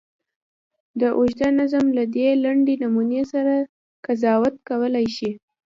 [0.99, 3.59] د اوږده نظم له دې لنډې نمونې سړی
[4.05, 5.31] قضاوت کولای شي.